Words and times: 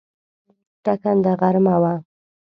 ټاکنده 0.83 1.31
غرمه 1.39 1.75
وه. 1.83 1.93